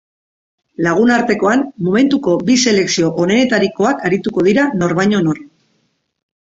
Lagunartekoan, 0.85 1.61
momentuko 1.89 2.33
bi 2.49 2.57
selekzio 2.65 3.11
onenetarikoak 3.27 4.05
arituko 4.11 4.49
dira 4.51 4.67
nor 4.83 4.99
baino 5.05 5.25
nor. 5.31 5.47